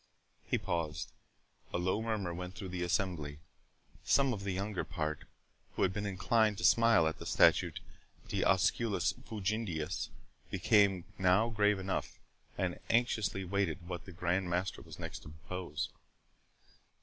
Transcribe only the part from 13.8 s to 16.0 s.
what the Grand Master was next to propose.